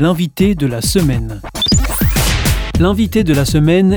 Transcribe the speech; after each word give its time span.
l'invité 0.00 0.54
de 0.54 0.66
la 0.66 0.80
semaine. 0.80 1.42
L'invité 2.78 3.22
de 3.22 3.34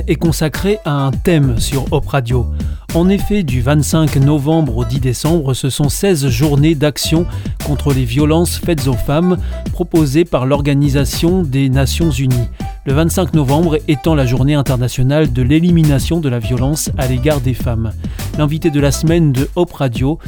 est 0.06 0.16
consacré 0.16 0.80
à 0.84 0.92
un 1.06 1.12
thème 1.12 1.62
sur 1.62 1.94
Hop 1.94 2.06
Radio. 2.08 2.48
En 2.94 3.08
effet, 3.08 3.44
du 3.44 3.62
25 3.62 4.18
novembre 4.18 4.76
au 4.76 4.84
10 4.84 5.00
décembre, 5.00 5.54
ce 5.54 5.70
sont 5.70 5.88
16 5.88 6.28
journées 6.28 6.76
d'action 6.76 7.26
contre 7.66 7.94
les 7.94 8.04
violences 8.04 8.58
faites 8.58 8.86
aux 8.90 8.98
femmes 8.98 9.38
proposées 9.72 10.26
par 10.26 10.46
l'Organisation 10.46 11.42
des 11.42 11.70
Nations 11.70 12.12
Unies 12.12 12.50
le 12.86 12.94
25 12.94 13.34
novembre 13.34 13.78
étant 13.88 14.14
la 14.14 14.26
journée 14.26 14.56
internationale 14.56 15.32
de 15.32 15.42
l'élimination 15.42 16.20
de 16.20 16.28
la 16.28 16.40
violence 16.40 16.92
à 16.98 17.08
l'égard 17.08 17.40
des 17.40 17.54
femmes. 17.54 17.94
L'invité 18.38 18.72
de 18.72 18.80
la 18.80 18.92
semaine 18.92 19.32
de 19.32 19.50
Hope 19.56 19.74
Radio 19.74 20.20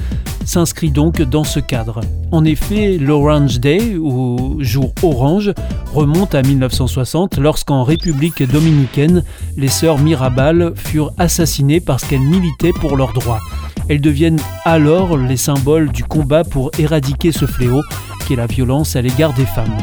s'inscrit 0.46 0.92
donc 0.92 1.22
dans 1.22 1.44
ce 1.44 1.60
cadre. 1.60 2.02
En 2.32 2.46
effet, 2.46 2.98
l'Orange 2.98 3.60
Day, 3.60 3.96
ou 3.96 4.58
jour 4.60 4.94
orange, 5.04 5.54
remonte 5.94 6.36
à 6.36 6.42
1960 6.42 7.38
lorsqu'en 7.38 7.84
République 7.84 8.44
dominicaine, 8.44 9.24
les 9.58 9.68
sœurs 9.68 10.00
Mirabal 10.00 10.74
furent 10.76 11.12
assassinées 11.18 11.80
parce 11.80 12.06
qu'elles 12.06 12.20
militaient 12.22 12.74
pour 12.80 12.96
leurs 12.98 13.14
droits. 13.14 13.42
Elles 13.90 14.02
deviennent 14.02 14.42
alors 14.64 15.18
les 15.18 15.38
symboles 15.38 15.92
du 15.92 16.04
combat 16.04 16.44
pour 16.44 16.72
éradiquer 16.80 17.32
ce 17.32 17.46
fléau 17.46 17.82
qui 18.26 18.34
est 18.34 18.38
la 18.38 18.48
violence 18.48 18.96
à 18.96 19.02
l'égard 19.02 19.34
des 19.34 19.46
femmes. 19.46 19.78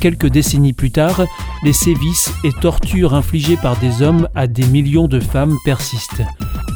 Quelques 0.00 0.28
décennies 0.28 0.72
plus 0.72 0.92
tard, 0.92 1.24
les 1.62 1.72
sévices 1.72 2.32
et 2.44 2.52
tortures 2.52 3.14
infligées 3.14 3.58
par 3.58 3.76
des 3.78 4.00
hommes 4.00 4.28
à 4.34 4.46
des 4.46 4.64
millions 4.64 5.08
de 5.08 5.20
femmes 5.20 5.56
persistent. 5.64 6.22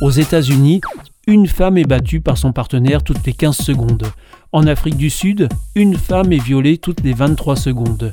Aux 0.02 0.10
États-Unis, 0.10 0.80
une 1.26 1.46
femme 1.46 1.78
est 1.78 1.86
battue 1.86 2.20
par 2.20 2.36
son 2.36 2.52
partenaire 2.52 3.02
toutes 3.02 3.24
les 3.26 3.32
15 3.32 3.56
secondes. 3.56 4.06
En 4.52 4.66
Afrique 4.66 4.96
du 4.96 5.08
Sud, 5.08 5.48
une 5.74 5.96
femme 5.96 6.32
est 6.32 6.42
violée 6.42 6.76
toutes 6.76 7.02
les 7.02 7.14
23 7.14 7.56
secondes. 7.56 8.12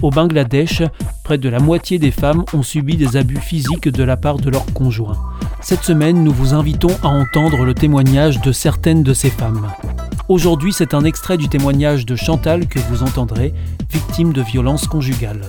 Au 0.00 0.10
Bangladesh, 0.10 0.82
près 1.24 1.38
de 1.38 1.48
la 1.48 1.58
moitié 1.58 1.98
des 1.98 2.10
femmes 2.10 2.44
ont 2.52 2.62
subi 2.62 2.96
des 2.96 3.16
abus 3.16 3.38
physiques 3.38 3.88
de 3.88 4.04
la 4.04 4.16
part 4.16 4.36
de 4.36 4.50
leurs 4.50 4.66
conjoints. 4.72 5.18
Cette 5.60 5.82
semaine, 5.82 6.22
nous 6.22 6.32
vous 6.32 6.54
invitons 6.54 6.94
à 7.02 7.08
entendre 7.08 7.64
le 7.64 7.74
témoignage 7.74 8.40
de 8.40 8.52
certaines 8.52 9.02
de 9.02 9.14
ces 9.14 9.30
femmes. 9.30 9.68
Aujourd'hui, 10.28 10.72
c'est 10.72 10.94
un 10.94 11.04
extrait 11.04 11.38
du 11.38 11.48
témoignage 11.48 12.06
de 12.06 12.16
Chantal 12.16 12.66
que 12.66 12.78
vous 12.78 13.02
entendrez, 13.02 13.54
victime 13.90 14.32
de 14.32 14.42
violences 14.42 14.86
conjugales. 14.86 15.42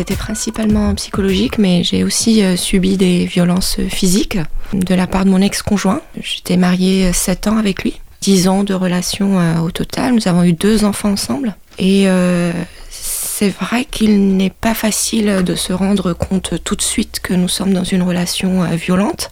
C'était 0.00 0.16
principalement 0.16 0.94
psychologique, 0.94 1.58
mais 1.58 1.84
j'ai 1.84 2.04
aussi 2.04 2.42
euh, 2.42 2.56
subi 2.56 2.96
des 2.96 3.26
violences 3.26 3.76
physiques 3.90 4.38
de 4.72 4.94
la 4.94 5.06
part 5.06 5.26
de 5.26 5.30
mon 5.30 5.42
ex-conjoint. 5.42 6.00
J'étais 6.22 6.56
mariée 6.56 7.12
7 7.12 7.48
ans 7.48 7.58
avec 7.58 7.82
lui, 7.82 8.00
10 8.22 8.48
ans 8.48 8.64
de 8.64 8.72
relation 8.72 9.38
euh, 9.38 9.58
au 9.58 9.70
total. 9.70 10.14
Nous 10.14 10.26
avons 10.26 10.42
eu 10.42 10.54
deux 10.54 10.86
enfants 10.86 11.10
ensemble. 11.10 11.54
Et 11.78 12.04
euh, 12.06 12.50
c'est 12.88 13.50
vrai 13.50 13.84
qu'il 13.84 14.38
n'est 14.38 14.48
pas 14.48 14.72
facile 14.72 15.42
de 15.44 15.54
se 15.54 15.74
rendre 15.74 16.14
compte 16.14 16.54
tout 16.64 16.76
de 16.76 16.82
suite 16.82 17.20
que 17.20 17.34
nous 17.34 17.48
sommes 17.48 17.74
dans 17.74 17.84
une 17.84 18.02
relation 18.02 18.64
violente. 18.70 19.30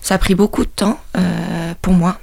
Ça 0.00 0.14
a 0.14 0.18
pris 0.18 0.34
beaucoup 0.34 0.64
de 0.64 0.70
temps 0.70 0.98
euh, 1.18 1.74
pour 1.82 1.92
moi. 1.92 2.18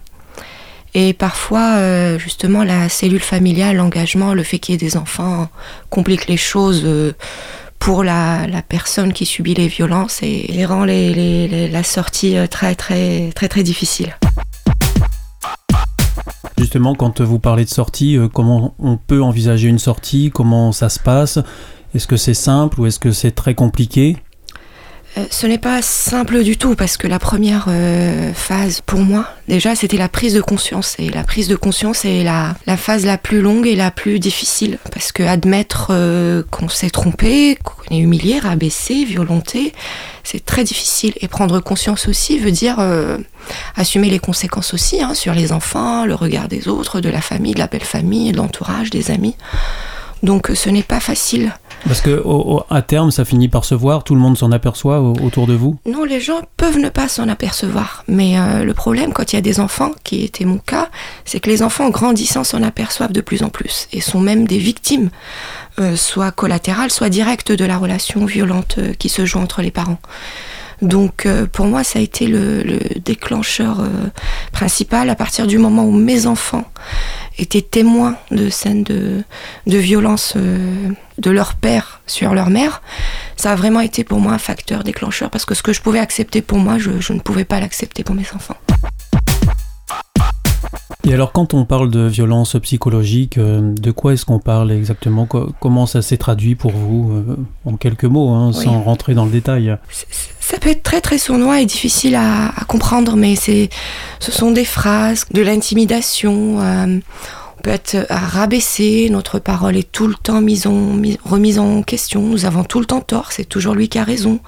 Et 0.93 1.13
parfois, 1.13 1.75
euh, 1.77 2.19
justement, 2.19 2.63
la 2.63 2.89
cellule 2.89 3.21
familiale, 3.21 3.77
l'engagement, 3.77 4.33
le 4.33 4.43
fait 4.43 4.59
qu'il 4.59 4.73
y 4.73 4.75
ait 4.75 4.79
des 4.79 4.97
enfants 4.97 5.49
complique 5.89 6.27
les 6.27 6.37
choses 6.37 6.81
euh, 6.85 7.13
pour 7.79 8.03
la, 8.03 8.45
personne 8.67 9.13
qui 9.13 9.25
subit 9.25 9.53
les 9.53 9.67
violences 9.67 10.19
et, 10.21 10.65
rend 10.65 10.85
la 10.85 11.83
sortie 11.83 12.35
très, 12.49 12.75
très, 12.75 13.31
très, 13.31 13.47
très 13.47 13.63
difficile. 13.63 14.17
Justement, 16.57 16.93
quand 16.93 17.21
vous 17.21 17.39
parlez 17.39 17.65
de 17.65 17.69
sortie, 17.69 18.19
comment 18.33 18.75
on 18.77 18.97
peut 18.97 19.23
envisager 19.23 19.67
une 19.67 19.79
sortie? 19.79 20.29
Comment 20.31 20.71
ça 20.71 20.89
se 20.89 20.99
passe? 20.99 21.39
Est-ce 21.95 22.07
que 22.07 22.17
c'est 22.17 22.35
simple 22.35 22.79
ou 22.79 22.85
est-ce 22.85 22.99
que 22.99 23.11
c'est 23.11 23.31
très 23.31 23.55
compliqué? 23.55 24.17
Euh, 25.17 25.25
ce 25.29 25.45
n'est 25.45 25.57
pas 25.57 25.81
simple 25.81 26.41
du 26.41 26.55
tout 26.55 26.75
parce 26.75 26.95
que 26.95 27.05
la 27.05 27.19
première 27.19 27.65
euh, 27.67 28.33
phase 28.33 28.79
pour 28.79 29.01
moi, 29.01 29.27
déjà, 29.49 29.75
c'était 29.75 29.97
la 29.97 30.07
prise 30.07 30.33
de 30.33 30.41
conscience. 30.41 30.95
Et 30.99 31.09
la 31.09 31.23
prise 31.23 31.49
de 31.49 31.57
conscience 31.57 32.05
est 32.05 32.23
la, 32.23 32.55
phase 32.77 33.05
la 33.05 33.17
plus 33.17 33.41
longue 33.41 33.67
et 33.67 33.75
la 33.75 33.91
plus 33.91 34.19
difficile 34.19 34.77
parce 34.93 35.11
que 35.11 35.23
admettre 35.23 35.87
euh, 35.89 36.43
qu'on 36.49 36.69
s'est 36.69 36.89
trompé, 36.89 37.57
qu'on 37.61 37.93
est 37.93 37.99
humilié, 37.99 38.39
rabaissé, 38.39 39.03
violenté, 39.03 39.73
c'est 40.23 40.45
très 40.45 40.63
difficile. 40.63 41.13
Et 41.19 41.27
prendre 41.27 41.59
conscience 41.59 42.07
aussi 42.07 42.39
veut 42.39 42.51
dire 42.51 42.79
assumer 43.75 44.09
les 44.09 44.19
conséquences 44.19 44.73
aussi 44.73 45.01
hein, 45.01 45.13
sur 45.13 45.33
les 45.33 45.51
enfants, 45.51 46.05
le 46.05 46.15
regard 46.15 46.47
des 46.47 46.69
autres, 46.69 47.01
de 47.01 47.09
la 47.09 47.21
famille, 47.21 47.53
de 47.53 47.59
la 47.59 47.67
belle 47.67 47.83
famille, 47.83 48.31
de 48.31 48.37
l'entourage, 48.37 48.91
des 48.91 49.11
amis. 49.11 49.35
Donc 50.23 50.51
ce 50.53 50.69
n'est 50.69 50.83
pas 50.83 50.99
facile. 50.99 51.51
Parce 51.87 52.01
que 52.01 52.23
à 52.69 52.81
terme, 52.81 53.11
ça 53.11 53.25
finit 53.25 53.49
par 53.49 53.65
se 53.65 53.75
voir, 53.75 54.03
tout 54.03 54.15
le 54.15 54.21
monde 54.21 54.37
s'en 54.37 54.51
aperçoit 54.51 55.01
autour 55.01 55.47
de 55.47 55.53
vous 55.53 55.77
Non, 55.85 56.03
les 56.03 56.19
gens 56.19 56.41
peuvent 56.57 56.77
ne 56.77 56.89
pas 56.89 57.07
s'en 57.07 57.27
apercevoir. 57.27 58.03
Mais 58.07 58.39
euh, 58.39 58.63
le 58.63 58.73
problème, 58.73 59.13
quand 59.13 59.33
il 59.33 59.35
y 59.35 59.39
a 59.39 59.41
des 59.41 59.59
enfants, 59.59 59.91
qui 60.03 60.23
était 60.23 60.45
mon 60.45 60.57
cas, 60.57 60.89
c'est 61.25 61.39
que 61.39 61.49
les 61.49 61.63
enfants 61.63 61.89
grandissant 61.89 62.43
s'en 62.43 62.61
aperçoivent 62.63 63.11
de 63.11 63.21
plus 63.21 63.43
en 63.43 63.49
plus 63.49 63.87
et 63.91 64.01
sont 64.01 64.19
même 64.19 64.47
des 64.47 64.57
victimes, 64.57 65.09
euh, 65.79 65.95
soit 65.95 66.31
collatérales, 66.31 66.91
soit 66.91 67.09
directes 67.09 67.51
de 67.51 67.65
la 67.65 67.77
relation 67.77 68.25
violente 68.25 68.75
euh, 68.77 68.93
qui 68.93 69.09
se 69.09 69.25
joue 69.25 69.39
entre 69.39 69.61
les 69.61 69.71
parents. 69.71 69.99
Donc 70.81 71.27
pour 71.51 71.67
moi, 71.67 71.83
ça 71.83 71.99
a 71.99 72.01
été 72.01 72.25
le, 72.25 72.63
déclencheur 73.05 73.87
principal 74.51 75.11
à 75.11 75.15
partir 75.15 75.45
du 75.45 75.59
moment 75.59 75.85
où 75.85 75.91
mes 75.91 76.25
enfants 76.25 76.65
étaient 77.37 77.61
témoins 77.61 78.15
de 78.31 78.49
scènes 78.49 78.83
de, 78.83 79.23
de 79.67 79.77
violence 79.77 80.33
euh, 80.35 80.89
de 81.17 81.31
leur 81.31 81.55
père 81.55 82.01
sur 82.07 82.33
leur 82.33 82.49
mère, 82.49 82.81
ça 83.37 83.51
a 83.51 83.55
vraiment 83.55 83.79
été 83.79 84.03
pour 84.03 84.19
moi 84.19 84.33
un 84.33 84.37
facteur 84.37 84.83
déclencheur 84.83 85.29
parce 85.29 85.45
que 85.45 85.55
ce 85.55 85.63
que 85.63 85.73
je 85.73 85.81
pouvais 85.81 85.99
accepter 85.99 86.41
pour 86.41 86.57
moi, 86.57 86.77
je, 86.77 86.99
je 86.99 87.13
ne 87.13 87.19
pouvais 87.19 87.45
pas 87.45 87.59
l'accepter 87.59 88.03
pour 88.03 88.15
mes 88.15 88.25
enfants. 88.35 88.57
Et 91.03 91.13
alors 91.13 91.31
quand 91.31 91.53
on 91.53 91.65
parle 91.65 91.89
de 91.89 92.07
violence 92.07 92.55
psychologique, 92.61 93.37
euh, 93.37 93.73
de 93.73 93.91
quoi 93.91 94.13
est-ce 94.13 94.25
qu'on 94.25 94.39
parle 94.39 94.71
exactement? 94.71 95.27
Comment 95.59 95.85
ça 95.87 96.01
s'est 96.01 96.17
traduit 96.17 96.55
pour 96.55 96.71
vous 96.71 97.11
euh, 97.11 97.37
En 97.65 97.75
quelques 97.75 98.05
mots, 98.05 98.29
hein, 98.29 98.53
sans 98.53 98.81
rentrer 98.81 99.15
dans 99.15 99.25
le 99.25 99.31
détail? 99.31 99.75
Ça 100.39 100.57
peut 100.59 100.69
être 100.69 100.83
très 100.83 101.01
très 101.01 101.17
sournois 101.17 101.61
et 101.61 101.65
difficile 101.65 102.15
à, 102.15 102.53
comprendre, 102.67 103.15
mais 103.15 103.35
c'est, 103.35 103.69
ce 104.19 104.31
sont 104.31 104.51
des 104.51 104.65
phrases, 104.65 105.25
de 105.31 105.41
l'intimidation. 105.41 106.61
Euh, 106.61 106.99
peut 107.61 107.69
être 107.69 108.05
rabaissé, 108.09 109.09
notre 109.09 109.39
parole 109.39 109.77
est 109.77 109.91
tout 109.91 110.07
le 110.07 110.15
temps 110.15 110.41
mise 110.41 110.67
en, 110.67 110.99
remise 111.23 111.59
en 111.59 111.83
question, 111.83 112.21
nous 112.21 112.45
avons 112.45 112.63
tout 112.63 112.79
le 112.79 112.85
temps 112.85 113.01
tort, 113.01 113.31
c'est 113.31 113.45
toujours 113.45 113.73
lui 113.73 113.87
qui 113.87 113.97
a 113.97 114.03
raison. 114.03 114.39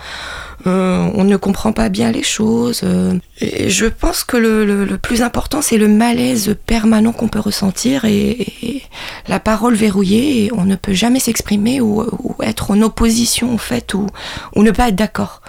Euh, 0.66 1.09
on 1.13 1.23
ne 1.25 1.35
comprend 1.35 1.73
pas 1.73 1.90
bien 1.90 2.12
les 2.12 2.23
choses. 2.23 2.81
Euh, 2.84 3.18
et 3.41 3.69
je 3.69 3.85
pense 3.85 4.23
que 4.23 4.38
le, 4.38 4.97
plus 4.97 5.22
important, 5.22 5.62
c'est 5.62 5.78
le 5.78 5.88
malaise 5.88 6.56
permanent 6.66 7.12
qu'on 7.12 7.28
peut 7.28 7.40
ressentir 7.40 8.06
et, 8.06 8.81
la 9.28 9.40
parole 9.40 9.75
verrouillée. 9.75 10.52
On 10.56 10.66
ne 10.66 10.75
peut 10.75 10.94
jamais 10.94 11.19
s'exprimer 11.19 11.81
ou, 11.81 12.06
être 12.41 12.72
en 12.72 12.81
opposition, 12.81 13.53
en 13.53 13.57
fait, 13.57 13.94
ou, 13.94 14.07
ou 14.56 14.63
ne 14.63 14.72
pas 14.72 14.90
être 14.90 14.96
d'accord. 14.96 15.41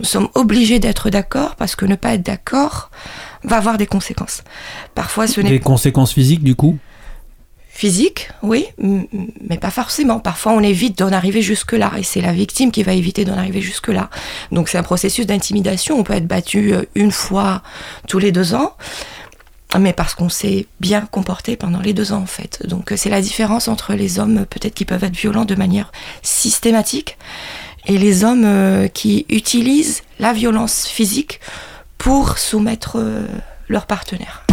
Nous 0.00 0.06
sommes 0.06 0.28
obligés 0.34 0.78
d'être 0.78 1.10
d'accord 1.10 1.56
parce 1.56 1.76
que 1.76 1.84
ne 1.84 1.94
pas 1.94 2.14
être 2.14 2.22
d'accord 2.22 2.90
va 3.44 3.56
avoir 3.56 3.78
des 3.78 3.86
conséquences. 3.86 4.42
Parfois, 4.94 5.26
ce 5.26 5.40
n'est 5.40 5.50
des 5.50 5.60
conséquences 5.60 6.12
physiques, 6.12 6.42
du 6.42 6.54
coup? 6.54 6.78
Physique, 7.74 8.28
oui, 8.42 8.66
mais 8.78 9.58
pas 9.58 9.72
forcément. 9.72 10.20
Parfois, 10.20 10.52
on 10.52 10.60
évite 10.60 10.96
d'en 10.96 11.10
arriver 11.10 11.42
jusque-là, 11.42 11.90
et 11.98 12.04
c'est 12.04 12.20
la 12.20 12.32
victime 12.32 12.70
qui 12.70 12.84
va 12.84 12.92
éviter 12.92 13.24
d'en 13.24 13.36
arriver 13.36 13.60
jusque-là. 13.60 14.10
Donc, 14.52 14.68
c'est 14.68 14.78
un 14.78 14.84
processus 14.84 15.26
d'intimidation. 15.26 15.98
On 15.98 16.04
peut 16.04 16.12
être 16.14 16.28
battu 16.28 16.72
euh, 16.72 16.84
une 16.94 17.10
fois 17.10 17.62
tous 18.06 18.20
les 18.20 18.30
deux 18.30 18.54
ans, 18.54 18.76
mais 19.76 19.92
parce 19.92 20.14
qu'on 20.14 20.28
s'est 20.28 20.66
bien 20.78 21.00
comporté 21.10 21.56
pendant 21.56 21.80
les 21.80 21.92
deux 21.92 22.12
ans, 22.12 22.22
en 22.22 22.26
fait. 22.26 22.64
Donc, 22.64 22.92
c'est 22.96 23.10
la 23.10 23.20
différence 23.20 23.66
entre 23.66 23.94
les 23.94 24.20
hommes, 24.20 24.46
peut-être 24.48 24.74
qui 24.74 24.84
peuvent 24.84 25.02
être 25.02 25.16
violents 25.16 25.44
de 25.44 25.56
manière 25.56 25.90
systématique, 26.22 27.18
et 27.86 27.98
les 27.98 28.22
hommes 28.22 28.44
euh, 28.44 28.86
qui 28.86 29.26
utilisent 29.28 30.04
la 30.20 30.32
violence 30.32 30.86
physique 30.86 31.40
pour 31.98 32.38
soumettre 32.38 33.00
euh, 33.00 33.26
leur 33.68 33.86
partenaire. 33.86 34.43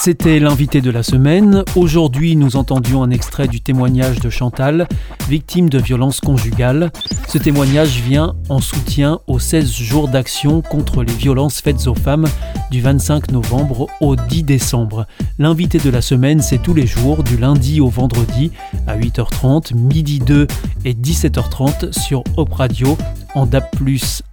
C'était 0.00 0.38
l'invité 0.38 0.80
de 0.80 0.92
la 0.92 1.02
semaine. 1.02 1.64
Aujourd'hui, 1.74 2.36
nous 2.36 2.54
entendions 2.54 3.02
un 3.02 3.10
extrait 3.10 3.48
du 3.48 3.60
témoignage 3.60 4.20
de 4.20 4.30
Chantal, 4.30 4.86
victime 5.28 5.68
de 5.68 5.78
violences 5.78 6.20
conjugales. 6.20 6.92
Ce 7.26 7.36
témoignage 7.36 8.00
vient 8.00 8.36
en 8.48 8.60
soutien 8.60 9.18
aux 9.26 9.40
16 9.40 9.72
jours 9.72 10.06
d'action 10.06 10.62
contre 10.62 11.02
les 11.02 11.12
violences 11.12 11.60
faites 11.60 11.88
aux 11.88 11.96
femmes 11.96 12.26
du 12.70 12.80
25 12.80 13.32
novembre 13.32 13.88
au 14.00 14.14
10 14.14 14.44
décembre. 14.44 15.04
L'invité 15.40 15.78
de 15.78 15.90
la 15.90 16.00
semaine, 16.00 16.42
c'est 16.42 16.62
tous 16.62 16.74
les 16.74 16.86
jours, 16.86 17.24
du 17.24 17.36
lundi 17.36 17.80
au 17.80 17.88
vendredi, 17.88 18.52
à 18.86 18.96
8h30, 18.96 19.74
midi 19.74 20.20
2 20.20 20.46
et 20.84 20.94
17h30 20.94 21.92
sur 21.92 22.22
Op 22.36 22.52
Radio, 22.52 22.96
en 23.34 23.46
DAP+, 23.46 23.66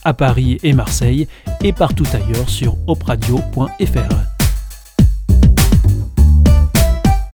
à 0.04 0.14
Paris 0.14 0.60
et 0.62 0.74
Marseille, 0.74 1.28
et 1.64 1.74
partout 1.74 2.08
ailleurs 2.14 2.50
sur 2.50 2.78
opradio.fr. 2.86 4.35